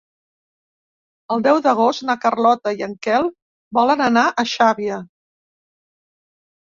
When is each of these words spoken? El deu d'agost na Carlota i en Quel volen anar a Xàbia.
El 1.33 1.41
deu 1.47 1.57
d'agost 1.65 2.03
na 2.09 2.15
Carlota 2.23 2.73
i 2.79 2.81
en 2.85 2.95
Quel 3.07 3.27
volen 3.79 4.01
anar 4.07 4.23
a 4.29 4.47
Xàbia. 4.53 4.97